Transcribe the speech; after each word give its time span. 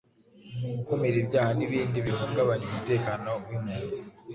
gukumira 0.75 1.15
ibyaha 1.23 1.51
n’ibindi 1.57 1.97
bihungabanya 2.07 2.65
umutekano 2.69 3.27
w’mpunzi, 3.47 4.03